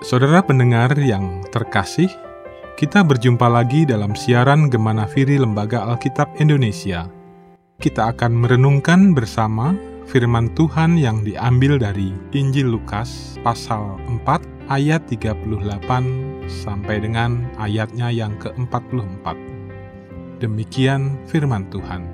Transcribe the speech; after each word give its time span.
Saudara 0.00 0.40
pendengar 0.40 0.96
yang 0.96 1.44
terkasih, 1.52 2.08
kita 2.80 3.04
berjumpa 3.04 3.44
lagi 3.52 3.84
dalam 3.84 4.16
siaran 4.16 4.72
Gemana 4.72 5.04
Firi 5.04 5.36
Lembaga 5.36 5.84
Alkitab 5.92 6.40
Indonesia. 6.40 7.04
Kita 7.76 8.08
akan 8.08 8.32
merenungkan 8.32 9.12
bersama 9.12 9.76
firman 10.08 10.56
Tuhan 10.56 10.96
yang 10.96 11.20
diambil 11.20 11.76
dari 11.76 12.16
Injil 12.32 12.72
Lukas 12.72 13.36
pasal 13.44 14.00
4 14.24 14.72
ayat 14.72 15.04
38 15.04 15.44
sampai 16.48 16.96
dengan 17.04 17.44
ayatnya 17.60 18.08
yang 18.08 18.32
ke-44. 18.40 19.36
Demikian 20.40 21.20
firman 21.28 21.68
Tuhan. 21.68 22.08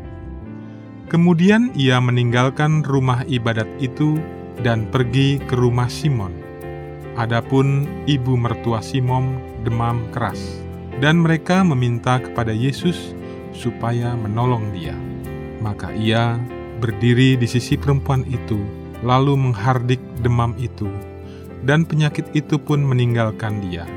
Kemudian 1.06 1.70
ia 1.78 2.02
meninggalkan 2.02 2.82
rumah 2.82 3.22
ibadat 3.30 3.70
itu 3.78 4.18
dan 4.66 4.90
pergi 4.90 5.38
ke 5.38 5.54
rumah 5.54 5.86
Simon 5.86 6.45
Adapun 7.16 7.88
ibu 8.04 8.36
mertua 8.36 8.84
Simon 8.84 9.40
demam 9.64 10.04
keras, 10.12 10.60
dan 11.00 11.24
mereka 11.24 11.64
meminta 11.64 12.20
kepada 12.20 12.52
Yesus 12.52 13.16
supaya 13.56 14.12
menolong 14.12 14.68
dia. 14.76 14.92
Maka 15.64 15.96
ia 15.96 16.36
berdiri 16.76 17.40
di 17.40 17.48
sisi 17.48 17.80
perempuan 17.80 18.20
itu, 18.28 18.60
lalu 19.00 19.32
menghardik 19.32 19.96
demam 20.20 20.52
itu, 20.60 20.92
dan 21.64 21.88
penyakit 21.88 22.28
itu 22.36 22.60
pun 22.60 22.84
meninggalkan 22.84 23.64
dia. 23.64 23.88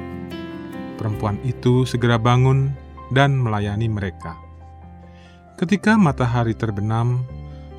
Perempuan 0.96 1.36
itu 1.44 1.84
segera 1.84 2.16
bangun 2.16 2.72
dan 3.12 3.36
melayani 3.36 3.92
mereka. 3.92 4.40
Ketika 5.60 6.00
matahari 6.00 6.56
terbenam, 6.56 7.28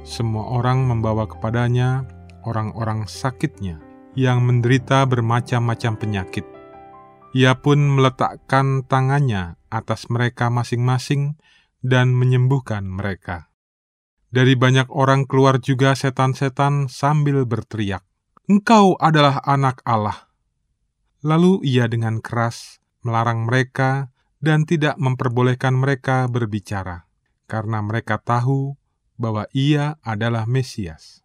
semua 0.05 0.53
orang 0.53 0.85
membawa 0.85 1.25
kepadanya 1.25 2.05
orang-orang 2.45 3.09
sakitnya 3.09 3.81
yang 4.19 4.43
menderita 4.43 5.07
bermacam-macam 5.07 5.93
penyakit. 5.99 6.47
Ia 7.31 7.55
pun 7.63 7.79
meletakkan 7.95 8.83
tangannya 8.83 9.55
atas 9.71 10.11
mereka 10.11 10.51
masing-masing 10.51 11.39
dan 11.79 12.11
menyembuhkan 12.13 12.83
mereka. 12.83 13.51
Dari 14.31 14.55
banyak 14.55 14.91
orang 14.91 15.27
keluar 15.27 15.59
juga 15.59 15.95
setan-setan 15.95 16.87
sambil 16.87 17.43
berteriak, 17.47 18.07
"Engkau 18.47 18.95
adalah 18.99 19.43
Anak 19.43 19.83
Allah!" 19.83 20.31
Lalu 21.23 21.67
ia 21.67 21.91
dengan 21.91 22.23
keras 22.23 22.79
melarang 23.03 23.47
mereka 23.47 24.11
dan 24.41 24.65
tidak 24.65 24.97
memperbolehkan 24.97 25.77
mereka 25.77 26.25
berbicara, 26.31 27.11
karena 27.45 27.83
mereka 27.85 28.17
tahu 28.23 28.79
bahwa 29.21 29.45
ia 29.53 30.01
adalah 30.01 30.49
Mesias. 30.49 31.21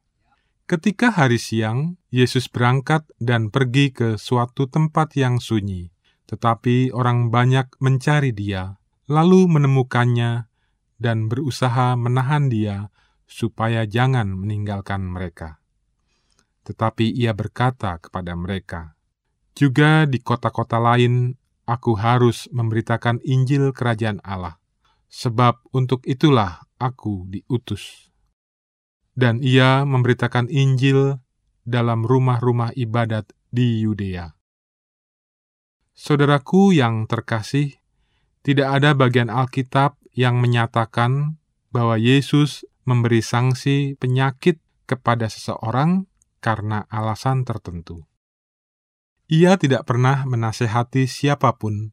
Ketika 0.66 1.14
hari 1.14 1.38
siang, 1.38 2.02
Yesus 2.10 2.50
berangkat 2.50 3.06
dan 3.22 3.54
pergi 3.54 3.94
ke 3.94 4.18
suatu 4.18 4.66
tempat 4.66 5.14
yang 5.14 5.38
sunyi. 5.38 5.94
Tetapi 6.26 6.90
orang 6.90 7.30
banyak 7.30 7.78
mencari 7.78 8.34
dia, 8.34 8.82
lalu 9.06 9.46
menemukannya 9.46 10.50
dan 10.98 11.30
berusaha 11.30 11.94
menahan 11.94 12.50
dia 12.50 12.90
supaya 13.30 13.86
jangan 13.86 14.34
meninggalkan 14.34 15.06
mereka. 15.06 15.62
Tetapi 16.66 17.14
ia 17.14 17.38
berkata 17.38 18.02
kepada 18.02 18.34
mereka, 18.34 18.98
"Juga 19.54 20.10
di 20.10 20.18
kota-kota 20.18 20.82
lain 20.82 21.38
aku 21.70 21.94
harus 21.94 22.50
memberitakan 22.50 23.22
Injil 23.22 23.70
Kerajaan 23.70 24.18
Allah, 24.26 24.58
sebab 25.14 25.62
untuk 25.78 26.02
itulah 26.10 26.66
aku 26.82 27.30
diutus." 27.30 28.15
Dan 29.16 29.40
ia 29.40 29.88
memberitakan 29.88 30.52
Injil 30.52 31.24
dalam 31.64 32.04
rumah-rumah 32.06 32.76
ibadat 32.76 33.32
di 33.50 33.82
Yudea. 33.82 34.36
Saudaraku 35.96 36.76
yang 36.76 37.08
terkasih, 37.08 37.80
tidak 38.44 38.78
ada 38.78 38.92
bagian 38.94 39.32
Alkitab 39.32 39.96
yang 40.12 40.44
menyatakan 40.44 41.40
bahwa 41.72 41.96
Yesus 41.96 42.68
memberi 42.86 43.24
sanksi 43.26 43.98
penyakit 43.98 44.62
kepada 44.86 45.32
seseorang 45.32 46.06
karena 46.44 46.86
alasan 46.94 47.42
tertentu. 47.42 48.06
Ia 49.26 49.58
tidak 49.58 49.90
pernah 49.90 50.22
menasehati 50.30 51.10
siapa 51.10 51.58
pun 51.58 51.90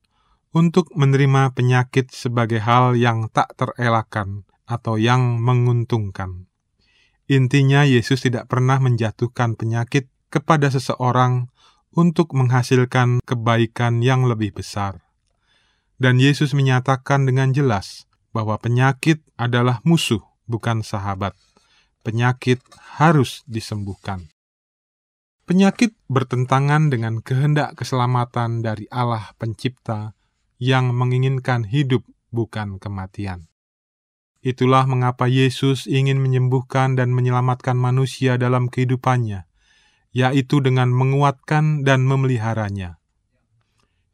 untuk 0.52 0.92
menerima 0.92 1.56
penyakit 1.56 2.12
sebagai 2.12 2.60
hal 2.60 2.92
yang 2.92 3.32
tak 3.32 3.56
terelakkan 3.56 4.44
atau 4.68 5.00
yang 5.00 5.40
menguntungkan. 5.40 6.51
Intinya, 7.32 7.88
Yesus 7.88 8.28
tidak 8.28 8.52
pernah 8.52 8.76
menjatuhkan 8.76 9.56
penyakit 9.56 10.12
kepada 10.28 10.68
seseorang 10.68 11.48
untuk 11.96 12.36
menghasilkan 12.36 13.24
kebaikan 13.24 14.04
yang 14.04 14.28
lebih 14.28 14.52
besar. 14.52 15.00
Dan 15.96 16.20
Yesus 16.20 16.52
menyatakan 16.52 17.24
dengan 17.24 17.56
jelas 17.56 18.04
bahwa 18.36 18.60
penyakit 18.60 19.24
adalah 19.40 19.80
musuh, 19.80 20.20
bukan 20.44 20.84
sahabat. 20.84 21.32
Penyakit 22.04 22.60
harus 23.00 23.40
disembuhkan. 23.48 24.28
Penyakit 25.48 25.96
bertentangan 26.12 26.92
dengan 26.92 27.24
kehendak 27.24 27.80
keselamatan 27.80 28.60
dari 28.60 28.84
Allah 28.92 29.32
Pencipta 29.40 30.12
yang 30.60 30.92
menginginkan 30.92 31.64
hidup, 31.64 32.04
bukan 32.28 32.76
kematian. 32.76 33.51
Itulah 34.42 34.90
mengapa 34.90 35.30
Yesus 35.30 35.86
ingin 35.86 36.18
menyembuhkan 36.18 36.98
dan 36.98 37.14
menyelamatkan 37.14 37.78
manusia 37.78 38.34
dalam 38.34 38.66
kehidupannya, 38.66 39.46
yaitu 40.10 40.58
dengan 40.58 40.90
menguatkan 40.90 41.86
dan 41.86 42.02
memeliharanya. 42.02 42.98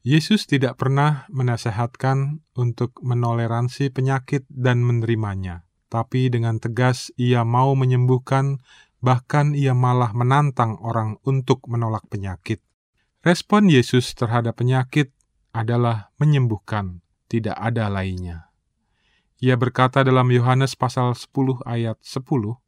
Yesus 0.05 0.44
tidak 0.44 0.77
pernah 0.77 1.25
menasehatkan 1.33 2.44
untuk 2.53 3.00
menoleransi 3.00 3.88
penyakit 3.88 4.44
dan 4.53 4.84
menerimanya, 4.84 5.65
tapi 5.88 6.28
dengan 6.28 6.61
tegas 6.61 7.09
ia 7.17 7.41
mau 7.49 7.72
menyembuhkan, 7.72 8.61
bahkan 9.00 9.56
ia 9.56 9.72
malah 9.72 10.12
menantang 10.12 10.77
orang 10.84 11.17
untuk 11.25 11.65
menolak 11.72 12.05
penyakit. 12.12 12.61
Respon 13.25 13.72
Yesus 13.72 14.12
terhadap 14.12 14.61
penyakit 14.61 15.12
adalah 15.56 16.12
menyembuhkan, 16.21 17.00
tidak 17.33 17.56
ada 17.56 17.88
lainnya. 17.88 18.48
Ia 19.38 19.54
berkata 19.54 20.03
dalam 20.03 20.26
Yohanes 20.34 20.75
pasal 20.75 21.15
10 21.15 21.62
ayat 21.62 21.94
10, 22.03 22.59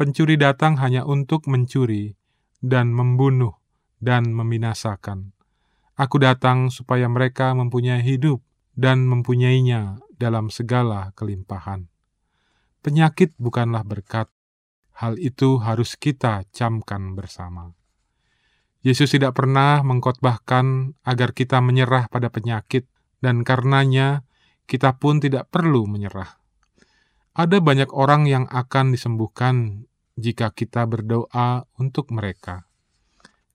Pencuri 0.00 0.40
datang 0.40 0.80
hanya 0.80 1.04
untuk 1.04 1.44
mencuri 1.44 2.16
dan 2.64 2.88
membunuh 2.96 3.60
dan 4.00 4.32
membinasakan. 4.32 5.36
Aku 6.00 6.16
datang 6.16 6.72
supaya 6.72 7.04
mereka 7.04 7.52
mempunyai 7.52 8.00
hidup 8.00 8.40
dan 8.72 9.04
mempunyainya 9.04 10.00
dalam 10.16 10.48
segala 10.48 11.12
kelimpahan. 11.12 11.92
Penyakit 12.80 13.36
bukanlah 13.36 13.84
berkat. 13.84 14.32
Hal 14.96 15.20
itu 15.20 15.60
harus 15.60 16.00
kita 16.00 16.48
camkan 16.48 17.12
bersama. 17.12 17.76
Yesus 18.80 19.12
tidak 19.12 19.36
pernah 19.36 19.84
mengkotbahkan 19.84 20.96
agar 21.04 21.36
kita 21.36 21.60
menyerah 21.60 22.08
pada 22.08 22.32
penyakit, 22.32 22.88
dan 23.20 23.44
karenanya 23.44 24.24
kita 24.70 24.94
pun 25.02 25.18
tidak 25.18 25.50
perlu 25.50 25.90
menyerah. 25.90 26.38
Ada 27.34 27.58
banyak 27.58 27.90
orang 27.90 28.30
yang 28.30 28.46
akan 28.46 28.94
disembuhkan 28.94 29.86
jika 30.14 30.54
kita 30.54 30.86
berdoa 30.86 31.66
untuk 31.74 32.14
mereka. 32.14 32.70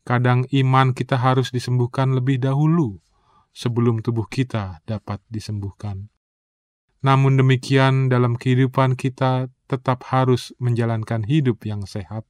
Kadang 0.03 0.43
iman 0.51 0.91
kita 0.91 1.15
harus 1.15 1.55
disembuhkan 1.55 2.11
lebih 2.11 2.43
dahulu 2.43 2.99
sebelum 3.55 4.03
tubuh 4.03 4.27
kita 4.27 4.83
dapat 4.83 5.23
disembuhkan. 5.31 6.11
Namun 6.99 7.39
demikian, 7.39 8.11
dalam 8.11 8.35
kehidupan 8.35 8.99
kita 8.99 9.47
tetap 9.71 10.03
harus 10.11 10.51
menjalankan 10.59 11.23
hidup 11.23 11.63
yang 11.63 11.87
sehat. 11.87 12.27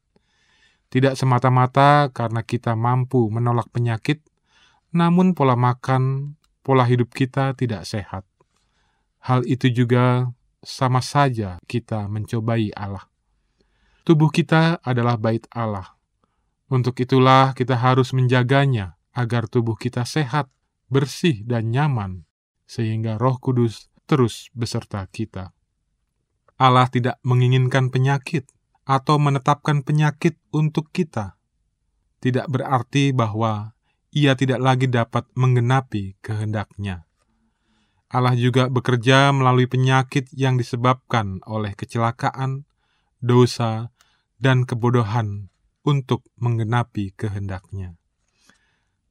Tidak 0.93 1.17
semata-mata 1.17 2.13
karena 2.13 2.45
kita 2.45 2.77
mampu 2.77 3.27
menolak 3.33 3.67
penyakit, 3.73 4.21
namun 4.93 5.33
pola 5.33 5.57
makan, 5.57 6.35
pola 6.61 6.85
hidup 6.87 7.11
kita 7.11 7.57
tidak 7.57 7.83
sehat. 7.83 8.23
Hal 9.25 9.41
itu 9.49 9.73
juga 9.73 10.29
sama 10.61 11.01
saja 11.01 11.57
kita 11.65 12.05
mencobai 12.05 12.69
Allah. 12.77 13.09
Tubuh 14.05 14.29
kita 14.29 14.77
adalah 14.85 15.17
bait 15.17 15.49
Allah. 15.49 15.97
Untuk 16.69 16.93
itulah 17.01 17.57
kita 17.57 17.73
harus 17.73 18.13
menjaganya 18.13 19.01
agar 19.17 19.49
tubuh 19.49 19.73
kita 19.73 20.05
sehat, 20.05 20.53
bersih, 20.93 21.41
dan 21.41 21.73
nyaman, 21.73 22.29
sehingga 22.69 23.17
Roh 23.17 23.41
Kudus 23.41 23.89
terus 24.05 24.53
beserta 24.53 25.01
kita. 25.09 25.57
Allah 26.61 26.85
tidak 26.93 27.17
menginginkan 27.25 27.89
penyakit 27.89 28.45
atau 28.85 29.17
menetapkan 29.17 29.81
penyakit 29.81 30.37
untuk 30.53 30.93
kita. 30.93 31.33
Tidak 32.21 32.45
berarti 32.45 33.09
bahwa 33.09 33.73
Ia 34.13 34.37
tidak 34.37 34.61
lagi 34.61 34.85
dapat 34.85 35.25
menggenapi 35.33 36.15
kehendaknya. 36.21 37.09
Allah 38.15 38.39
juga 38.39 38.71
bekerja 38.71 39.35
melalui 39.35 39.67
penyakit 39.67 40.31
yang 40.31 40.55
disebabkan 40.55 41.43
oleh 41.43 41.75
kecelakaan, 41.75 42.63
dosa, 43.19 43.91
dan 44.39 44.63
kebodohan 44.63 45.51
untuk 45.83 46.23
menggenapi 46.39 47.11
kehendaknya. 47.19 47.99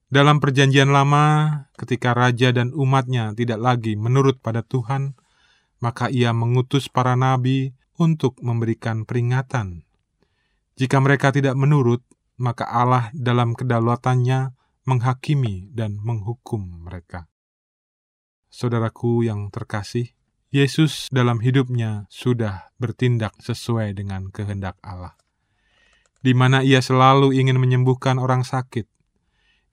Dalam 0.08 0.40
Perjanjian 0.40 0.88
Lama, 0.88 1.66
ketika 1.76 2.16
raja 2.16 2.54
dan 2.54 2.72
umatnya 2.72 3.36
tidak 3.36 3.60
lagi 3.60 3.92
menurut 3.98 4.40
pada 4.40 4.64
Tuhan, 4.64 5.18
maka 5.84 6.08
ia 6.08 6.32
mengutus 6.32 6.88
para 6.88 7.12
nabi 7.12 7.76
untuk 8.00 8.40
memberikan 8.40 9.04
peringatan. 9.04 9.84
Jika 10.80 10.96
mereka 11.02 11.28
tidak 11.28 11.54
menurut, 11.60 12.00
maka 12.40 12.66
Allah 12.66 13.12
dalam 13.14 13.52
kedaulatannya 13.52 14.54
menghakimi 14.86 15.70
dan 15.70 15.98
menghukum 16.00 16.88
mereka. 16.88 17.30
Saudaraku 18.54 19.26
yang 19.26 19.50
terkasih, 19.50 20.14
Yesus 20.54 21.10
dalam 21.10 21.42
hidupnya 21.42 22.06
sudah 22.06 22.70
bertindak 22.78 23.34
sesuai 23.42 23.98
dengan 23.98 24.30
kehendak 24.30 24.78
Allah 24.78 25.18
di 26.24 26.32
mana 26.32 26.64
ia 26.64 26.80
selalu 26.80 27.36
ingin 27.36 27.60
menyembuhkan 27.60 28.16
orang 28.16 28.48
sakit. 28.48 28.88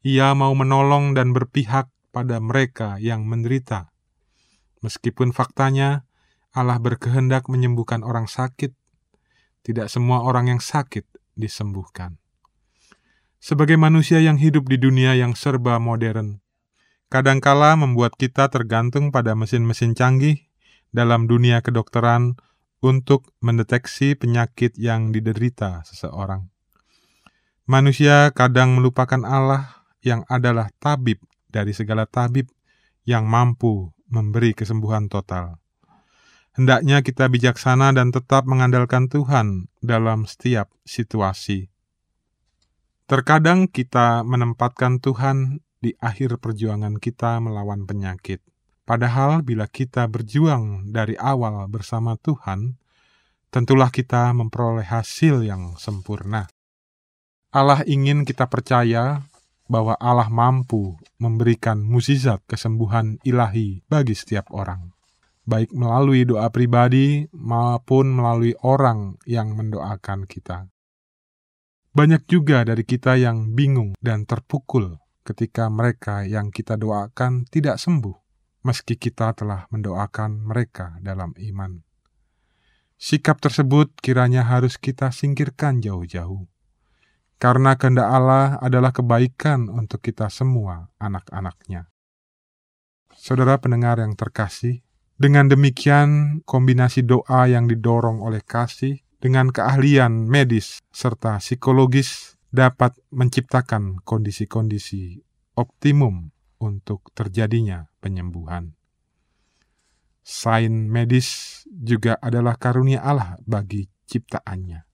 Ia 0.04 0.36
mau 0.36 0.52
menolong 0.52 1.16
dan 1.16 1.32
berpihak 1.32 1.88
pada 2.12 2.44
mereka 2.44 3.00
yang 3.00 3.24
menderita. 3.24 3.96
Meskipun 4.84 5.32
faktanya 5.32 6.04
Allah 6.52 6.76
berkehendak 6.84 7.48
menyembuhkan 7.48 8.04
orang 8.04 8.28
sakit, 8.28 8.76
tidak 9.64 9.88
semua 9.88 10.28
orang 10.28 10.52
yang 10.52 10.60
sakit 10.60 11.08
disembuhkan. 11.40 12.20
Sebagai 13.40 13.80
manusia 13.80 14.20
yang 14.20 14.36
hidup 14.36 14.68
di 14.68 14.76
dunia 14.76 15.16
yang 15.16 15.40
serba 15.40 15.80
modern, 15.80 16.41
kadangkala 17.12 17.76
membuat 17.76 18.16
kita 18.16 18.48
tergantung 18.48 19.12
pada 19.12 19.36
mesin-mesin 19.36 19.92
canggih 19.94 20.48
dalam 20.96 21.28
dunia 21.28 21.60
kedokteran 21.60 22.40
untuk 22.80 23.30
mendeteksi 23.44 24.16
penyakit 24.16 24.80
yang 24.80 25.12
diderita 25.12 25.84
seseorang. 25.84 26.48
Manusia 27.68 28.32
kadang 28.32 28.80
melupakan 28.80 29.22
Allah 29.28 29.86
yang 30.02 30.26
adalah 30.32 30.74
tabib 30.82 31.22
dari 31.52 31.76
segala 31.76 32.08
tabib 32.10 32.50
yang 33.06 33.28
mampu 33.28 33.92
memberi 34.10 34.56
kesembuhan 34.56 35.12
total. 35.12 35.62
Hendaknya 36.52 37.00
kita 37.00 37.32
bijaksana 37.32 37.96
dan 37.96 38.12
tetap 38.12 38.44
mengandalkan 38.44 39.08
Tuhan 39.08 39.72
dalam 39.80 40.28
setiap 40.28 40.68
situasi. 40.84 41.72
Terkadang 43.08 43.72
kita 43.72 44.24
menempatkan 44.28 45.00
Tuhan 45.00 45.64
di 45.82 45.98
akhir 45.98 46.38
perjuangan 46.38 47.02
kita 47.02 47.42
melawan 47.42 47.90
penyakit. 47.90 48.40
Padahal 48.86 49.42
bila 49.42 49.66
kita 49.66 50.06
berjuang 50.06 50.94
dari 50.94 51.18
awal 51.18 51.66
bersama 51.68 52.16
Tuhan, 52.22 52.78
tentulah 53.50 53.90
kita 53.90 54.30
memperoleh 54.32 54.86
hasil 54.86 55.42
yang 55.42 55.76
sempurna. 55.76 56.48
Allah 57.52 57.84
ingin 57.84 58.24
kita 58.24 58.48
percaya 58.48 59.28
bahwa 59.68 59.98
Allah 60.00 60.32
mampu 60.32 60.96
memberikan 61.20 61.84
mukjizat 61.84 62.44
kesembuhan 62.48 63.20
ilahi 63.28 63.84
bagi 63.92 64.16
setiap 64.16 64.52
orang, 64.56 64.96
baik 65.44 65.72
melalui 65.76 66.24
doa 66.24 66.48
pribadi 66.52 67.28
maupun 67.36 68.12
melalui 68.12 68.56
orang 68.64 69.20
yang 69.28 69.56
mendoakan 69.56 70.28
kita. 70.28 70.68
Banyak 71.92 72.24
juga 72.28 72.64
dari 72.64 72.88
kita 72.88 73.20
yang 73.20 73.52
bingung 73.52 74.00
dan 74.00 74.24
terpukul 74.24 74.96
ketika 75.22 75.70
mereka 75.72 76.26
yang 76.26 76.50
kita 76.50 76.78
doakan 76.78 77.46
tidak 77.50 77.78
sembuh 77.78 78.22
meski 78.62 78.94
kita 78.98 79.34
telah 79.34 79.66
mendoakan 79.74 80.46
mereka 80.46 80.98
dalam 81.02 81.34
iman. 81.38 81.82
Sikap 83.02 83.42
tersebut 83.42 83.98
kiranya 83.98 84.46
harus 84.46 84.78
kita 84.78 85.10
singkirkan 85.10 85.82
jauh-jauh. 85.82 86.46
Karena 87.42 87.74
kehendak 87.74 88.06
Allah 88.06 88.62
adalah 88.62 88.94
kebaikan 88.94 89.66
untuk 89.66 90.06
kita 90.06 90.30
semua 90.30 90.94
anak-anaknya. 91.02 91.90
Saudara 93.18 93.58
pendengar 93.58 93.98
yang 93.98 94.14
terkasih, 94.14 94.86
dengan 95.18 95.50
demikian 95.50 96.42
kombinasi 96.46 97.02
doa 97.02 97.50
yang 97.50 97.66
didorong 97.66 98.22
oleh 98.22 98.46
kasih 98.46 99.02
dengan 99.18 99.50
keahlian 99.50 100.30
medis 100.30 100.86
serta 100.94 101.42
psikologis 101.42 102.38
dapat 102.52 103.00
menciptakan 103.16 104.04
kondisi-kondisi 104.04 105.24
optimum 105.56 106.36
untuk 106.60 107.10
terjadinya 107.16 107.88
penyembuhan. 108.04 108.76
Sain 110.22 110.92
medis 110.92 111.64
juga 111.66 112.20
adalah 112.22 112.60
karunia 112.60 113.02
Allah 113.02 113.42
bagi 113.42 113.90
ciptaannya. 114.06 114.86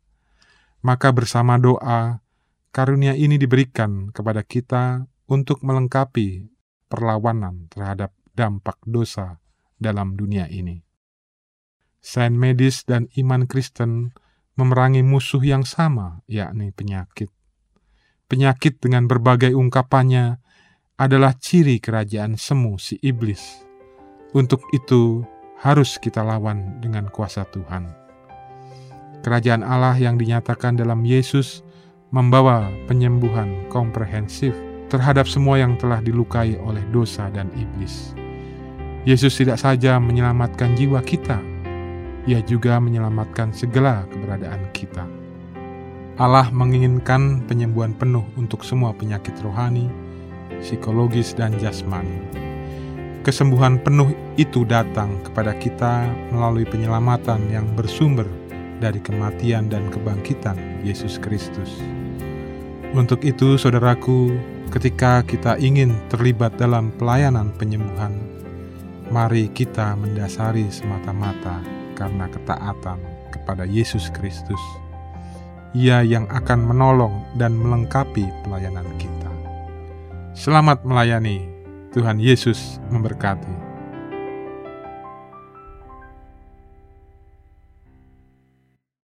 Maka 0.87 1.11
bersama 1.11 1.59
doa, 1.59 2.23
karunia 2.71 3.17
ini 3.17 3.35
diberikan 3.35 4.13
kepada 4.13 4.45
kita 4.45 5.03
untuk 5.27 5.59
melengkapi 5.65 6.47
perlawanan 6.87 7.67
terhadap 7.67 8.15
dampak 8.31 8.79
dosa 8.87 9.41
dalam 9.75 10.15
dunia 10.15 10.47
ini. 10.47 10.79
Sain 11.99 12.39
medis 12.39 12.87
dan 12.87 13.11
iman 13.19 13.49
Kristen 13.49 14.15
memerangi 14.55 15.03
musuh 15.03 15.43
yang 15.43 15.67
sama, 15.67 16.23
yakni 16.29 16.71
penyakit. 16.71 17.36
Penyakit 18.27 18.83
dengan 18.83 19.07
berbagai 19.07 19.55
ungkapannya 19.55 20.35
adalah 20.99 21.31
ciri 21.39 21.79
kerajaan 21.79 22.35
semu 22.35 22.75
si 22.75 22.99
iblis. 22.99 23.63
Untuk 24.35 24.67
itu 24.75 25.23
harus 25.63 25.95
kita 25.95 26.27
lawan 26.27 26.83
dengan 26.83 27.07
kuasa 27.07 27.47
Tuhan. 27.47 27.87
Kerajaan 29.23 29.63
Allah 29.63 29.95
yang 29.95 30.19
dinyatakan 30.19 30.75
dalam 30.75 31.07
Yesus 31.07 31.63
membawa 32.11 32.67
penyembuhan 32.91 33.71
komprehensif 33.71 34.51
terhadap 34.91 35.23
semua 35.23 35.63
yang 35.63 35.79
telah 35.79 36.03
dilukai 36.03 36.59
oleh 36.59 36.83
dosa 36.91 37.31
dan 37.31 37.47
iblis. 37.55 38.11
Yesus 39.07 39.39
tidak 39.39 39.55
saja 39.55 40.03
menyelamatkan 40.03 40.75
jiwa 40.75 40.99
kita, 40.99 41.39
Ia 42.27 42.43
juga 42.43 42.75
menyelamatkan 42.83 43.55
segala 43.55 44.03
keberadaan 44.11 44.67
kita. 44.75 45.26
Allah 46.17 46.49
menginginkan 46.49 47.45
penyembuhan 47.45 47.93
penuh 47.93 48.25
untuk 48.41 48.65
semua 48.65 48.89
penyakit 48.89 49.37
rohani, 49.45 49.85
psikologis, 50.57 51.37
dan 51.37 51.53
jasmani. 51.61 52.25
Kesembuhan 53.21 53.77
penuh 53.77 54.17
itu 54.33 54.65
datang 54.65 55.13
kepada 55.21 55.53
kita 55.61 56.09
melalui 56.33 56.65
penyelamatan 56.65 57.53
yang 57.53 57.69
bersumber 57.77 58.25
dari 58.81 58.97
kematian 58.97 59.69
dan 59.69 59.93
kebangkitan 59.93 60.57
Yesus 60.81 61.21
Kristus. 61.21 61.69
Untuk 62.97 63.21
itu, 63.21 63.53
saudaraku, 63.53 64.33
ketika 64.73 65.21
kita 65.21 65.61
ingin 65.61 65.93
terlibat 66.09 66.57
dalam 66.57 66.89
pelayanan 66.97 67.53
penyembuhan, 67.61 68.17
mari 69.13 69.53
kita 69.53 69.93
mendasari 69.93 70.65
semata-mata 70.73 71.61
karena 71.93 72.25
ketaatan 72.25 72.97
kepada 73.29 73.69
Yesus 73.69 74.09
Kristus. 74.17 74.86
Ia 75.75 75.99
yang 76.05 76.29
akan 76.31 76.63
menolong 76.63 77.27
dan 77.35 77.51
melengkapi 77.51 78.23
pelayanan 78.47 78.87
kita. 78.95 79.31
Selamat 80.37 80.85
melayani. 80.87 81.43
Tuhan 81.91 82.21
Yesus 82.21 82.77
memberkati. 82.93 83.66